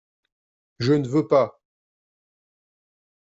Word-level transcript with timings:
Je 0.79 0.93
ne 0.93 1.07
veux 1.07 1.27
pas!… 1.27 1.61